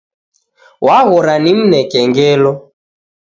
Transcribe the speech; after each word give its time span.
Waghora 0.85 1.33
nimneke 1.43 1.99
ngelo. 2.09 2.51